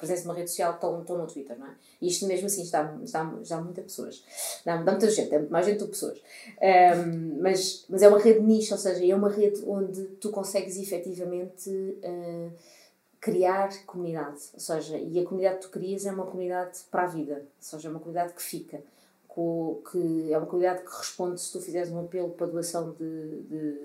[0.00, 1.74] presença numa rede social estão, estão no Twitter, não é?
[2.00, 4.24] E isto mesmo assim está, está, está muitas pessoas.
[4.64, 6.18] Dá, dá muita gente, é mais gente do que pessoas.
[6.60, 10.76] Um, mas, mas é uma rede nicho, ou seja, é uma rede onde tu consegues
[10.78, 12.50] efetivamente uh,
[13.20, 14.40] criar comunidade.
[14.54, 17.34] Ou seja, e a comunidade que tu crias é uma comunidade para a vida.
[17.34, 18.82] Ou seja, é uma comunidade que fica
[19.34, 23.78] que é uma comunidade que responde se tu fizeres um apelo para doação de, de,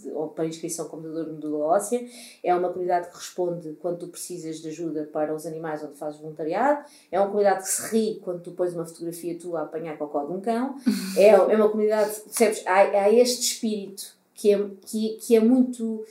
[0.00, 2.06] de ou para inscrição como doador de medula óssea,
[2.42, 6.20] é uma comunidade que responde quando tu precisas de ajuda para os animais onde fazes
[6.20, 9.98] voluntariado, é uma comunidade que se ri quando tu pões uma fotografia tua a apanhar
[9.98, 10.76] cocó de um cão,
[11.16, 16.04] é, é uma comunidade, percebes, há, há este espírito que é, que, que é muito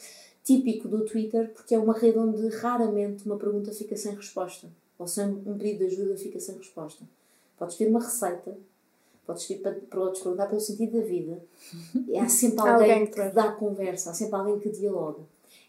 [0.44, 4.68] típico do Twitter porque é uma rede onde raramente uma pergunta fica sem resposta
[5.00, 7.04] ou sem um pedido de ajuda fica sem resposta.
[7.58, 8.58] Podes ter uma receita
[9.26, 11.42] podes vir para, para outros perguntar pelo sentido da vida.
[12.08, 15.22] E há sempre alguém, alguém que dá conversa, há sempre alguém que dialoga.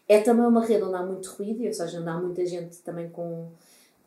[0.07, 3.09] É também uma rede onde há muito ruído, ou seja, onde há muita gente também
[3.09, 3.49] com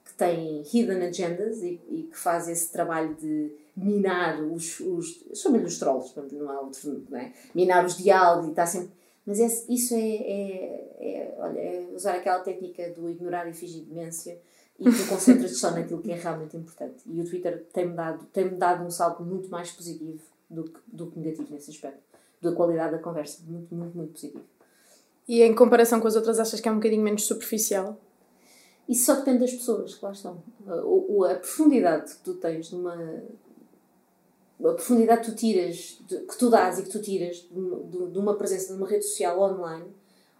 [0.05, 5.67] que tem hidden agendas e, e que faz esse trabalho de minar os, os chamam-lhe
[5.67, 7.33] os trolls, não há outro, não é?
[7.55, 8.91] Minar os diálogos e está sempre.
[9.27, 13.83] Mas é, isso é, é, é, olha, é usar aquela técnica do ignorar e fingir
[13.83, 14.39] demência
[14.79, 17.03] e tu concentras-te só naquilo que é realmente importante.
[17.07, 21.07] E o Twitter tem-me dado, tem dado um salto muito mais positivo do que, do
[21.11, 22.01] que negativo nesse aspecto.
[22.41, 23.43] Da qualidade da conversa.
[23.47, 24.45] Muito, muito, muito positivo.
[25.27, 27.99] E em comparação com as outras, achas que é um bocadinho menos superficial?
[28.89, 30.43] Isso só depende das pessoas que lá estão.
[30.67, 32.95] A, a, profundidade que tu tens numa.
[34.61, 38.11] A profundidade que tu tiras, de, que tu dás e que tu tiras de, de,
[38.13, 39.87] de uma presença numa rede social online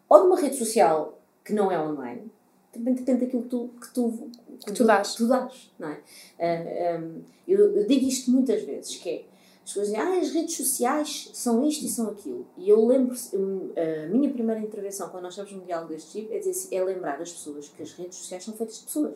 [0.09, 2.31] ou de uma rede social que não é online
[2.77, 4.31] também depende daquilo que tu, que tu,
[4.65, 5.15] que tu, dás.
[5.15, 5.95] tu dás, não é?
[5.95, 6.01] Uh,
[6.39, 9.25] ah, um, eu, eu, digo isto muitas vezes, que é,
[9.65, 12.47] as pessoas dizem, ah, as redes sociais são isto e são aquilo.
[12.57, 16.39] E eu lembro, a minha primeira intervenção, quando nós estamos num diálogo deste tipo, é,
[16.39, 19.15] dizer, assim, é lembrar as pessoas que as redes sociais são feitas de pessoas.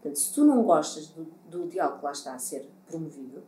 [0.00, 3.42] Portanto, se tu não gostas do, do diálogo que lá está a ser promovido,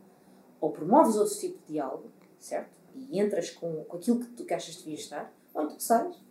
[0.61, 2.09] ou promoves outro tipo de diálogo,
[2.39, 2.73] certo?
[2.95, 6.24] E entras com, com aquilo que tu que achas que devias estar, ou então sais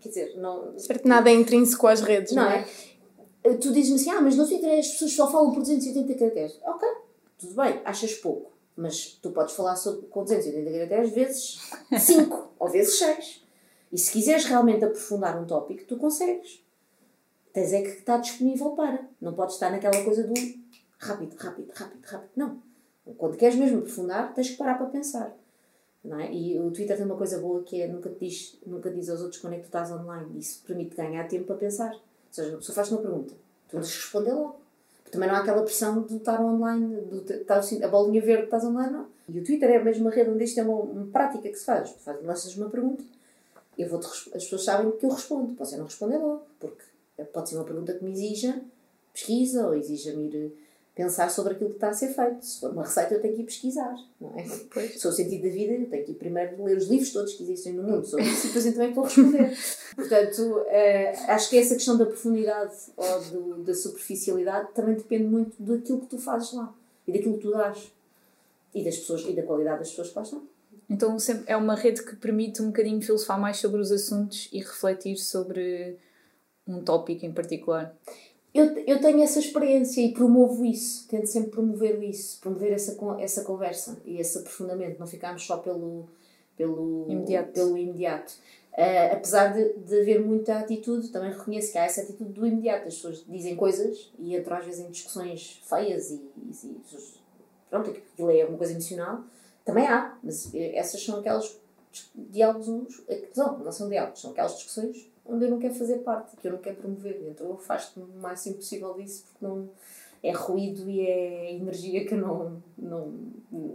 [0.00, 0.78] Quer dizer, não.
[0.78, 2.66] Certo, nada é intrínseco às redes, não, não é?
[3.44, 3.54] é?
[3.54, 6.58] Tu dizes-me assim, ah, mas no Twitter as pessoas só falam por 280 caracteres.
[6.64, 6.88] Ok,
[7.38, 8.52] tudo bem, achas pouco.
[8.76, 11.60] Mas tu podes falar sobre, com 280 caracteres vezes
[11.98, 13.42] 5 ou vezes 6.
[13.90, 16.62] E se quiseres realmente aprofundar um tópico, tu consegues.
[17.52, 19.08] Tens é que estar disponível para.
[19.20, 20.34] Não podes estar naquela coisa do
[20.98, 22.30] rápido, rápido, rápido, rápido.
[22.36, 22.62] Não.
[23.16, 25.34] Quando queres mesmo aprofundar, tens que parar para pensar.
[26.04, 26.32] É?
[26.32, 29.20] E o Twitter tem uma coisa boa que é nunca, te diz, nunca diz aos
[29.20, 30.38] outros quando é que tu estás online.
[30.38, 31.92] Isso permite ganhar tempo para pensar.
[31.92, 33.34] Ou seja, a pessoa faz uma pergunta,
[33.68, 34.56] tu tens de responder logo.
[34.98, 38.44] Porque também não há aquela pressão de estar online, de estar assim, a bolinha verde
[38.44, 39.06] estás online, não.
[39.28, 41.64] E o Twitter é a mesma rede onde isto é uma, uma prática que se
[41.64, 41.92] faz.
[41.92, 43.02] Tu faz, lanças uma pergunta,
[43.76, 45.54] eu vou as pessoas sabem que eu respondo.
[45.54, 46.82] Posso não responder logo, porque
[47.32, 48.60] pode ser uma pergunta que me exija
[49.12, 50.52] pesquisa ou exija-me ir
[50.98, 52.44] pensar sobre aquilo que está a ser feito.
[52.44, 54.44] Se for uma receita, eu tenho que ir pesquisar, não é?
[54.68, 54.94] Pois.
[54.94, 57.34] Se for o sentido da vida, eu tenho que ir primeiro ler os livros todos
[57.34, 59.56] que existem no mundo sobre isso e depois então é que vou responder.
[59.94, 65.54] Portanto, uh, acho que essa questão da profundidade ou do, da superficialidade também depende muito
[65.62, 66.74] daquilo que tu fazes lá
[67.06, 67.92] e daquilo que tu dás
[68.74, 70.42] e das pessoas e da qualidade das pessoas que lá estão.
[70.90, 75.16] Então é uma rede que permite um bocadinho filosofar mais sobre os assuntos e refletir
[75.16, 75.96] sobre
[76.66, 77.96] um tópico em particular
[78.58, 83.44] eu, eu tenho essa experiência e promovo isso, tento sempre promover isso, promover essa, essa
[83.44, 86.08] conversa e esse aprofundamento, não ficarmos só pelo,
[86.56, 87.52] pelo imediato.
[87.52, 88.32] Pelo imediato.
[88.72, 92.86] Uh, apesar de, de haver muita atitude, também reconheço que há essa atitude do imediato.
[92.86, 96.80] As pessoas dizem coisas e entram às vezes em discussões feias e, e, e
[97.68, 99.24] pronto, aquilo é uma coisa emocional.
[99.64, 101.58] Também há, mas essas são aquelas
[102.14, 102.68] diálogos,
[103.36, 106.52] não, não são diálogos, são aquelas discussões onde eu não quero fazer parte, que eu
[106.52, 107.20] não quero promover.
[107.28, 109.68] Então eu faço o máximo possível disso porque não
[110.22, 113.12] é ruído e é energia que eu não, não,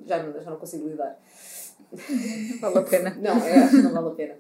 [0.06, 1.18] já, não já não consigo lidar.
[2.60, 3.10] Vale a pena.
[3.16, 3.40] não,
[3.70, 4.36] que não vale a pena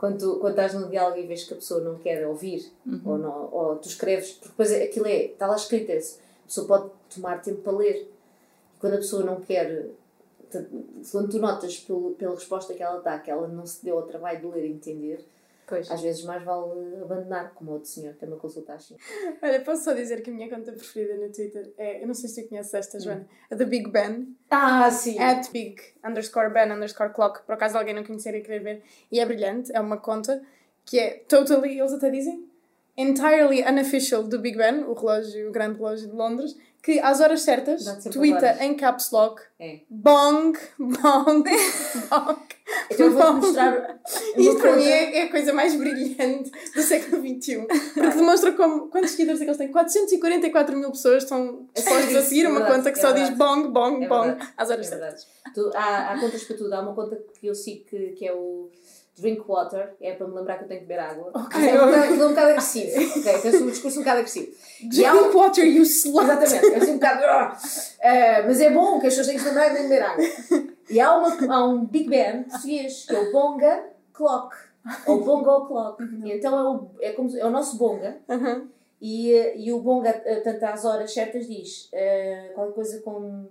[0.00, 3.00] quando, quando estás num diálogo e vês que a pessoa não quer ouvir, uhum.
[3.04, 6.90] ou, não, ou tu escreves, porque depois aquilo é, está lá escrito, a pessoa pode
[7.14, 8.10] tomar tempo para ler.
[8.78, 9.90] Quando a pessoa não quer,
[11.12, 14.06] quando tu notas pelo, pela resposta que ela dá, que ela não se deu ao
[14.06, 15.22] trabalho de ler e entender,
[15.70, 15.88] Pois.
[15.88, 18.96] Às vezes mais vale abandonar, como outro senhor que uma consulta assim.
[19.40, 22.28] Olha, posso só dizer que a minha conta preferida no Twitter é, eu não sei
[22.28, 23.00] se tu conheces esta, hum.
[23.00, 24.36] Joana, a The Big Ben.
[24.50, 25.16] Ah, sim!
[25.20, 28.82] At Big underscore Ben underscore clock, por acaso alguém não conhecer e querer ver.
[29.12, 30.42] E é brilhante, é uma conta
[30.84, 32.44] que é totally, eles até dizem,
[32.96, 37.42] entirely unofficial do Big Ben, o relógio, o grande relógio de Londres, que às horas
[37.42, 39.82] certas twitta em caps lock é.
[39.88, 41.44] bong, bong,
[42.10, 42.40] bong.
[42.90, 44.00] Então eu vou mostrar.
[44.36, 47.66] Isto para mim é, é, a coisa mais brilhante do século XXI.
[47.94, 49.72] Porque demonstra como, quantos seguidores é que eles têm.
[49.72, 54.06] 444 mil pessoas estão dispostas a seguir uma conta que é só diz bong, bong,
[54.06, 55.26] bong às horas certas.
[55.74, 56.72] Há, contas para tudo.
[56.72, 58.70] Há uma conta que eu sigo que, que é o
[59.20, 61.32] drink water, é para me lembrar que eu tenho que beber água.
[61.54, 63.18] É um, um bocado agressivo.
[63.18, 64.52] ok, tem um discurso um bocado agressivo.
[64.88, 66.24] Drink um, water, you slut!
[66.24, 67.22] Exatamente, é assim um bocado.
[67.22, 70.24] Uh, mas é bom que as pessoas têm que lembrar que têm que beber água.
[70.90, 74.56] E há, uma, há um Big Band português que é o Bonga Clock.
[75.06, 76.02] Ou Bongo Clock.
[76.02, 76.26] Uhum.
[76.26, 78.18] E então é o, é, como, é o nosso Bonga.
[78.28, 78.68] Uhum.
[79.00, 83.48] E, e o Bonga, tanto às horas certas, diz uh, qualquer coisa como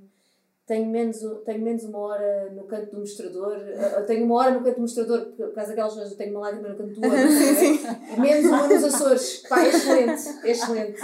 [0.70, 4.64] tenho menos, tenho menos uma hora no canto do mostrador, uh, tenho uma hora no
[4.64, 7.16] canto do mostrador, por causa daquelas coisas, eu tenho uma lágrima no canto do olho,
[7.18, 8.22] é?
[8.22, 9.44] menos uma nos Açores.
[9.50, 11.02] Pá, é excelente, é excelente.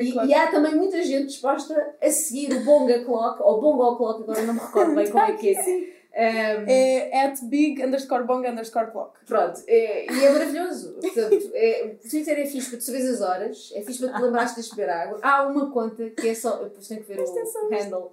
[0.00, 4.22] E, e, há também muita gente disposta a seguir o Bonga Clock, ou Bongo Clock,
[4.22, 6.00] agora não me recordo bem como é que é.
[6.12, 9.24] Um, é at big underscore bong underscore clock.
[9.26, 10.96] Pronto, é, e é maravilhoso.
[11.00, 14.22] Portanto, é, o Twitter é fixe para tu saberes as horas, é fixe para te
[14.22, 15.18] lembrares de beber água.
[15.22, 16.64] Há uma conta que é só.
[16.64, 18.12] Depois tenho que ver o handle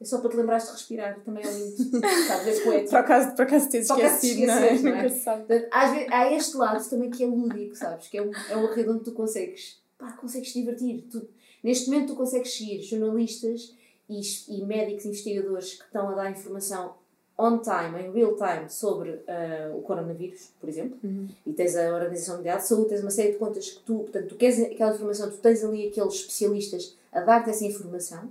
[0.00, 1.76] é só para te lembrares de respirar, também é lindo.
[2.26, 2.90] Sabes, é poético.
[2.90, 4.78] Por acaso, por acaso teres esquecido, não é?
[4.78, 5.08] Não é?
[5.08, 8.08] Portanto, às vezes, há este lado também que é lúdico, sabes?
[8.08, 11.04] Que é um, é um arredo onde tu consegues, pá, consegues divertir.
[11.10, 11.28] Tu,
[11.62, 13.76] neste momento tu consegues seguir jornalistas
[14.08, 16.94] e, e médicos investigadores que estão a dar informação
[17.38, 21.28] on time, em real time, sobre uh, o coronavírus, por exemplo, uhum.
[21.46, 24.28] e tens a Organização Mundial de Saúde, tens uma série de contas que tu, portanto,
[24.28, 28.30] tu queres aquela informação, tu tens ali aqueles especialistas a dar-te essa informação,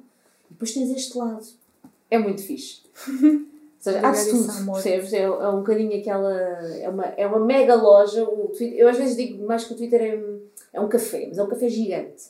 [0.50, 1.46] depois tens este lado
[2.10, 2.82] é muito fixe.
[3.08, 3.46] Ou
[3.80, 5.14] seja, há de tudo, percebes?
[5.14, 6.34] É, é um bocadinho aquela.
[6.34, 8.24] É uma, é uma mega loja.
[8.24, 10.20] O Twitter, eu às vezes digo mais que o Twitter é,
[10.74, 12.24] é um café, mas é um café gigante.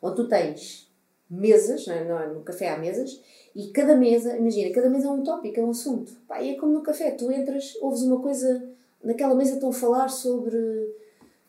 [0.00, 0.90] Onde tu tens
[1.28, 2.04] mesas, não é?
[2.04, 2.26] Não é?
[2.28, 3.20] no café há mesas,
[3.54, 6.12] e cada mesa, imagina, cada mesa é um tópico, é um assunto.
[6.28, 8.68] Pá, e é como no café, tu entras, ouves uma coisa,
[9.02, 10.83] naquela mesa estão a falar sobre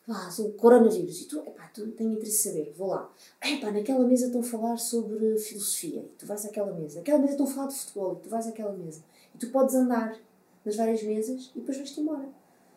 [0.08, 1.22] ah, o coronavírus.
[1.22, 3.12] E tu, epá, tu tenho interesse em saber, vou lá.
[3.42, 6.00] Epá, naquela mesa estão a falar sobre filosofia.
[6.00, 6.98] E tu vais àquela mesa.
[6.98, 8.12] Naquela mesa estão a falar de futebol.
[8.14, 9.02] E tu vais àquela mesa.
[9.34, 10.16] E tu podes andar
[10.64, 12.28] nas várias mesas e depois vais-te embora.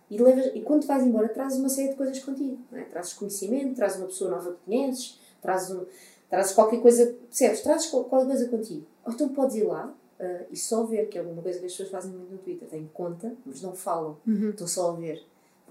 [0.09, 2.57] E, levas, e quando vais embora, trazes uma série de coisas contigo.
[2.73, 2.81] É?
[2.83, 5.85] Trazes conhecimento, trazes uma pessoa nova que conheces, trazes, um,
[6.29, 7.61] trazes qualquer coisa, percebes?
[7.61, 8.85] Trazes qualquer coisa contigo.
[9.05, 11.71] Ou então podes ir lá uh, e só ver, que é uma coisa que as
[11.73, 12.67] pessoas fazem muito no Twitter.
[12.67, 14.17] Têm conta, mas não falam.
[14.25, 14.49] Uhum.
[14.49, 15.23] Estão só a ver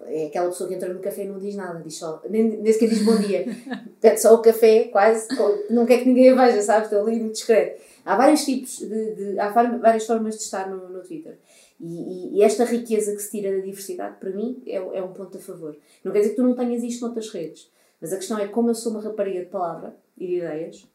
[0.06, 2.72] é aquela pessoa que entra no café e não diz nada, diz só, nem, nem
[2.72, 3.44] sequer diz bom dia,
[4.00, 5.28] pede só o café, quase,
[5.70, 6.90] não quer que ninguém a veja, sabes?
[6.90, 7.80] Estou ali muito discreto.
[8.04, 11.38] Há vários tipos, de, de, há várias formas de estar no, no Twitter.
[11.80, 15.12] E, e, e, esta riqueza que se tira da diversidade, para mim, é, é um
[15.12, 15.76] ponto a favor.
[16.02, 18.70] Não quer dizer que tu não tenhas isto noutras redes, mas a questão é como
[18.70, 20.88] eu sou uma rapariga de palavra e de ideias,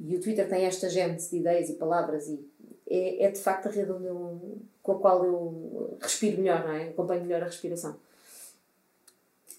[0.00, 2.40] e o Twitter tem esta gente de ideias e palavras, e
[2.88, 6.72] é, é de facto a rede onde eu, com a qual eu respiro melhor, não
[6.72, 6.88] é?
[6.88, 7.96] Acompanho melhor a respiração.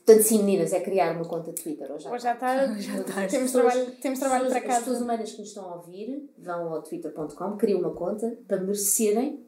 [0.10, 1.92] Portanto, sim, meninas, é criar uma conta de Twitter.
[1.92, 2.74] Hoje já, hoje está.
[2.80, 3.28] Já está.
[3.28, 4.74] Temos, trabalho, temos trabalho para casa.
[4.74, 8.60] As pessoas humanas que nos estão a ouvir vão ao twitter.com, criam uma conta para
[8.60, 9.46] merecerem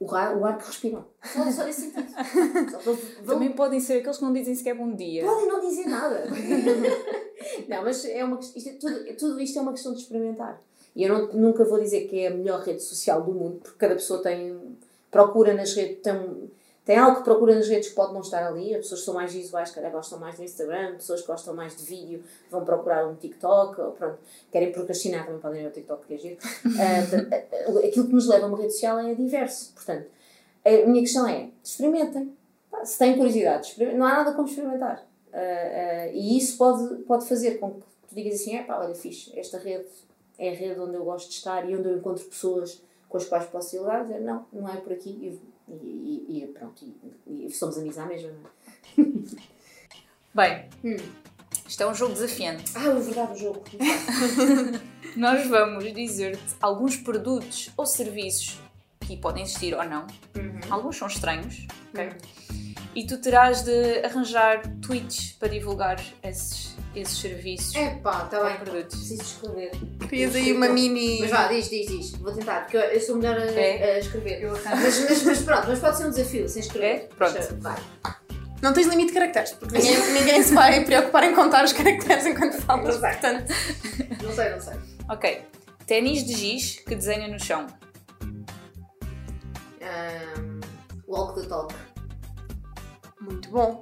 [0.00, 1.04] o ar, o ar que respiram.
[1.22, 2.08] Só, só nesse sentido.
[2.82, 5.26] Só Também podem ser aqueles que não dizem sequer bom dia.
[5.26, 6.24] Podem não dizer nada.
[7.68, 10.58] não, mas é uma, isto é, tudo, tudo isto é uma questão de experimentar.
[10.96, 13.76] E eu não, nunca vou dizer que é a melhor rede social do mundo, porque
[13.76, 14.58] cada pessoa tem
[15.10, 16.50] procura nas redes, tem
[16.88, 18.74] tem algo que procura nas redes que pode não estar ali.
[18.74, 21.76] As pessoas que são mais visuais, calhar gostam mais do Instagram, pessoas que gostam mais
[21.76, 24.18] de vídeo vão procurar um TikTok, ou pronto,
[24.50, 26.38] querem procrastinar, também podem ir ao TikTok, que é giro.
[26.64, 29.74] Uh, aquilo que nos leva a uma rede social é diverso.
[29.74, 30.06] Portanto,
[30.64, 32.34] a minha questão é: experimentem.
[32.82, 35.06] se têm curiosidade, não há nada como experimentar.
[35.30, 38.94] Ah, ah, e isso pode, pode fazer com que tu digas assim: é pá, olha,
[38.94, 39.84] fixe, esta rede
[40.38, 43.26] é a rede onde eu gosto de estar e onde eu encontro pessoas com as
[43.26, 44.04] quais posso dialogar.
[44.04, 45.38] Dizer, não, não é por aqui.
[45.70, 46.84] E, e, pronto,
[47.26, 49.08] e, e somos amigos à mesma, não é?
[50.34, 50.96] Bem, Hum.
[51.66, 52.72] isto é um jogo desafiante.
[52.74, 53.64] Ah, é verdade, o jogo.
[55.16, 58.58] Nós vamos dizer-te alguns produtos ou serviços
[59.00, 60.06] que podem existir ou não.
[60.36, 60.60] Uhum.
[60.70, 62.10] Alguns são estranhos, ok?
[62.94, 68.56] E tu terás de arranjar tweets para divulgar esses, esses serviços É pá, está bem.
[68.56, 68.96] produtos.
[68.98, 69.70] Preciso escrever.
[70.08, 71.18] Querias aí uma mini.
[71.20, 72.10] Mas vá, diz, diz, diz.
[72.12, 73.94] Vou tentar, porque eu, eu sou melhor a, É?
[73.94, 74.42] a escrever.
[74.42, 74.52] Eu.
[74.52, 76.86] Mas, mas, mas pronto, mas pode ser um desafio, sem escrever.
[76.86, 76.98] É?
[77.16, 77.32] Pronto.
[77.32, 77.76] Deixa- Vai.
[78.60, 82.26] Não tens limite de caracteres, porque ninguém, ninguém se vai preocupar em contar os caracteres
[82.26, 82.94] enquanto falas.
[82.94, 83.10] Não sei.
[83.10, 83.52] Portanto,
[84.22, 84.74] Não sei, não sei.
[85.08, 85.42] Ok.
[85.86, 87.66] Ténis de giz que desenha no chão.
[89.80, 90.60] Um,
[91.06, 91.72] walk the talk.
[93.20, 93.80] muito bom.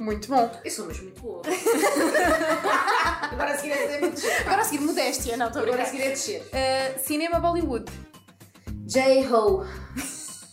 [0.00, 0.50] Muito bom.
[0.64, 1.42] Eu sou mesmo muito boa.
[3.30, 4.32] Agora a seguir é dizer.
[4.40, 6.40] Agora a seguir, modéstia, não estou a Agora a seguir é descer.
[6.42, 7.90] Uh, cinema Bollywood.
[8.86, 9.64] J-Ho.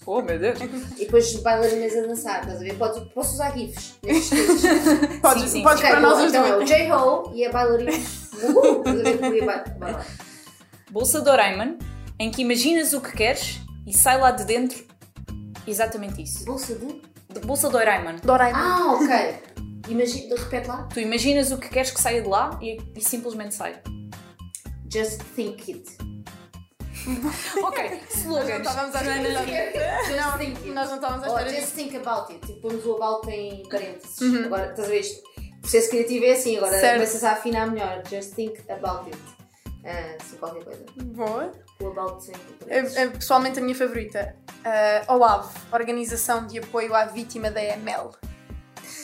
[0.05, 0.59] Oh, meu Deus.
[0.97, 2.75] E depois bailarinas a dançar, estás a ver?
[2.77, 4.29] Posso, posso usar GIFs nestes
[4.61, 5.19] textos.
[5.21, 5.63] Podes, Sim, sim.
[5.63, 6.69] podes Ok, para nós os então é o dois.
[6.69, 7.91] J-Ho e a bailarina.
[7.91, 9.17] Uhul, Estás a ver?
[9.19, 10.05] Podia ba- Vai lá.
[10.89, 11.77] Bolsa Doraemon,
[12.19, 14.83] em que imaginas o que queres e sai lá de dentro
[15.67, 16.45] exatamente isso.
[16.45, 17.01] Bolsa de?
[17.33, 18.17] De- Bolsa Doraemon.
[18.23, 18.59] Doraemon.
[18.59, 19.51] Ah, ok.
[19.91, 20.87] Imagina, repete lá.
[20.93, 23.81] Tu imaginas o que queres que saia de lá e, e simplesmente sai.
[24.91, 25.97] Just think it.
[27.63, 28.67] Ok, Nós não slogans.
[28.67, 30.69] estávamos à espera Just Não, think it.
[30.69, 32.45] nós não estávamos à Ou espera just think about it.
[32.45, 34.45] Tipo, pomos o about em parênteses.
[34.45, 35.21] Agora, estás a ver isto?
[35.57, 36.93] O processo criativo é assim, agora Certo.
[36.95, 38.03] começas a afinar melhor.
[38.07, 39.17] Just think about it.
[39.83, 40.85] Ah, assim, qualquer coisa.
[41.03, 41.51] Boa.
[41.81, 42.35] O about sem
[42.67, 44.35] É, é pessoalmente a minha favorita.
[44.59, 48.11] Uh, OAV, Organização de Apoio à Vítima da EML.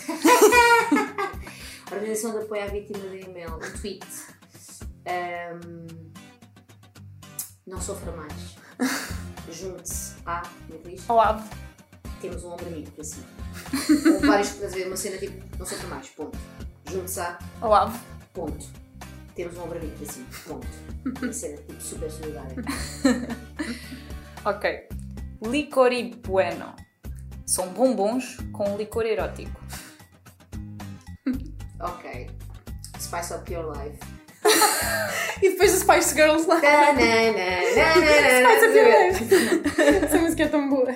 [1.91, 3.55] Organização de Apoio à Vítima da e-mail.
[3.55, 4.05] Um tweet.
[5.07, 5.87] Ahm,
[7.65, 8.55] não sofra mais.
[9.51, 10.43] Junte-se a.
[10.67, 11.11] Como é que?
[11.11, 11.43] OAV.
[12.21, 13.23] Temos um ombro amigo para si.
[14.13, 14.53] Ou vários?
[14.85, 15.57] Uma cena tipo.
[15.57, 16.09] Não sofra mais.
[16.09, 16.37] Ponto.
[16.91, 17.39] Junte-se a.
[17.61, 17.99] OAV.
[18.33, 18.86] Ponto.
[19.37, 20.25] Temos um para si.
[20.47, 20.67] Ponto.
[21.21, 22.55] Uma cena tipo super solidária.
[24.45, 24.87] Ok.
[25.43, 26.73] Licor e bueno.
[27.45, 29.61] São bombons com licor erótico.
[31.79, 32.27] Ok.
[32.99, 33.99] Spice up your life.
[35.43, 36.57] E depois os Spice Girls lá.
[36.59, 39.23] Spice Up Your Life.
[40.03, 40.91] Essa música é tão boa.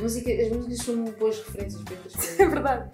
[0.00, 2.38] Música, as músicas são boas referências para estas coisas.
[2.40, 2.88] É verdade.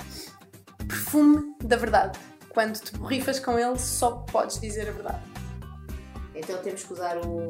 [0.88, 2.18] Perfume da verdade.
[2.54, 5.22] Quando te borrifas com ele, só podes dizer a verdade.
[6.34, 7.46] Então temos que usar o.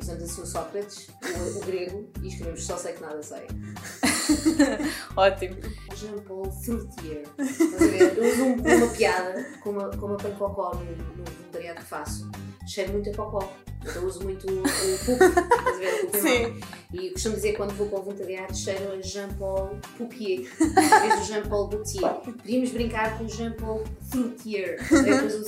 [0.00, 3.46] Usamos assim o Sócrates, o, o grego, e escrevemos só sei que nada sei.
[5.16, 5.56] Ótimo.
[5.94, 7.24] Jean-Paul Throutier.
[7.38, 8.18] Estás a ver?
[8.18, 11.86] Eu uso um- uma piada com uma, com uma pen cocó no, no voluntariado que
[11.86, 12.30] faço.
[12.66, 13.52] Cheiro muito a cocó.
[13.80, 14.68] Então eu uso muito o, pup.
[15.10, 16.04] Estás a ver?
[16.04, 16.60] O mão.
[16.92, 20.46] E costumo dizer quando vou para o voluntariado cheiro a Jean-Paul Poupier, em
[21.08, 22.14] vez do Jean-Paul Gaultier.
[22.20, 24.76] Podíamos brincar com o Jean-Paul Throutier.
[24.88, 25.44] Depois o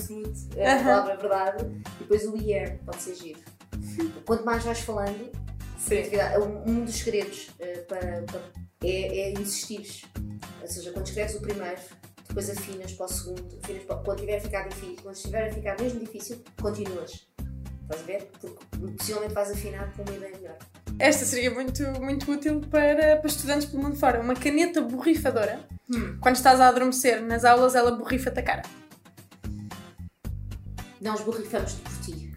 [0.56, 1.64] é a palavra verdade,
[2.00, 3.40] e depois o ier, pode ser giro.
[4.24, 5.30] Quanto mais vais falando,
[5.86, 8.42] criatividade- um, dos segredos eh, para, para-
[8.82, 10.02] é, é insistires.
[10.60, 11.80] Ou seja, quando escreves o primeiro,
[12.34, 15.52] depois afinas para o segundo, afinas para, quando tiver a ficar difícil, quando estiver a
[15.52, 17.28] ficar mesmo difícil, continuas.
[17.82, 18.28] Estás a ver?
[18.40, 18.56] Porque
[18.98, 20.58] possivelmente vais afinar com uma ideia melhor.
[20.98, 24.20] Esta seria muito, muito útil para, para estudantes pelo mundo fora.
[24.20, 25.60] Uma caneta borrifadora.
[26.20, 28.62] Quando estás a adormecer nas aulas, ela borrifa-te a cara.
[31.00, 32.34] Nós borrifamos-te por ti.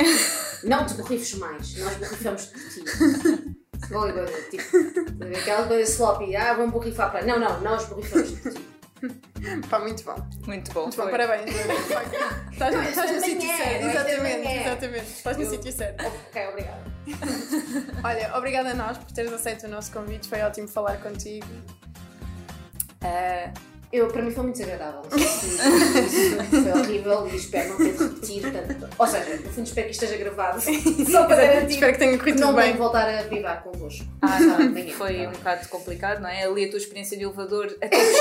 [0.64, 3.56] Não te borrifes mais, nós borrifamos-te por ti.
[3.88, 7.24] Qualquer coisa, tipo, aquela coisa sloppy, ah, vamos borrifar para.
[7.24, 8.79] Não, não, nós borrifamos-te por ti.
[9.70, 10.14] Pá, muito bom.
[10.46, 10.82] Muito bom.
[10.82, 11.10] Muito bom, foi.
[11.10, 11.50] parabéns.
[11.54, 13.72] estás, Não, estás no sítio é, certo.
[13.80, 14.60] também Exatamente, é.
[14.66, 15.06] exatamente.
[15.10, 16.06] Estás no Eu- sítio certo.
[16.06, 16.84] Ok, obrigada.
[18.04, 20.28] Olha, obrigada a nós por teres aceito o nosso convite.
[20.28, 21.46] Foi ótimo falar contigo.
[23.02, 23.50] Ah,
[23.92, 25.02] Eu, para mim foi muito desagradável.
[25.10, 28.42] Não isso foi horrível e espero não ter de repetir.
[28.42, 30.60] Portanto, ou seja, no fundo espero que isto esteja gravado.
[31.10, 32.76] Só para garantir Espero que tenha corrido não bem.
[32.76, 34.04] voltar a privar convosco.
[34.22, 34.38] ah,
[34.96, 36.44] foi tá um bocado complicado, não é?
[36.44, 38.16] Ali a tua experiência de elevador até des-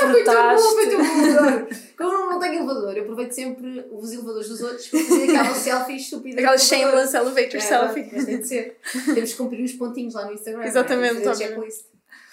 [0.00, 0.74] Foi tão bom, desfrutaste.
[0.74, 1.68] foi tão bom elevador.
[1.98, 5.52] Como eu não tenho elevador, eu aproveito sempre os elevadores dos outros para fazer aquela
[5.54, 6.40] selfie estúpida.
[6.40, 8.08] Aquelas shameless elevator É, selfie.
[8.12, 8.78] Mas tem de ser.
[9.14, 10.58] Temos que cumprir os pontinhos lá no Instagram.
[10.60, 10.68] não é?
[10.68, 11.20] Exatamente,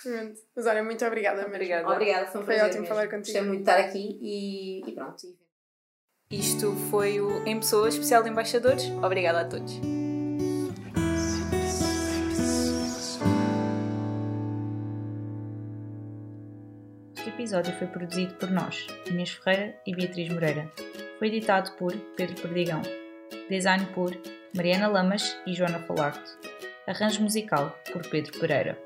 [0.05, 0.41] Exatamente.
[0.55, 1.45] Mas olha, muito obrigada.
[1.45, 1.87] Obrigada.
[1.89, 2.95] Obrigada, foi um Foi prazer ótimo mesmo.
[2.95, 3.23] falar contigo.
[3.23, 5.17] Gostei muito de estar aqui e, e pronto.
[6.31, 8.85] Isto foi o Em Pessoa Especial de Embaixadores.
[9.03, 9.79] Obrigada a todos.
[17.15, 20.71] Este episódio foi produzido por nós, Inês Ferreira e Beatriz Moreira.
[21.19, 22.81] Foi editado por Pedro Perdigão.
[23.49, 24.11] Design por
[24.55, 26.31] Mariana Lamas e Joana Falarte.
[26.87, 28.77] Arranjo musical por Pedro Pereira.